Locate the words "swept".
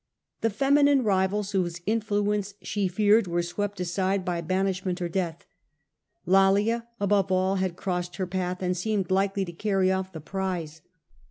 1.03-1.09, 3.43-3.77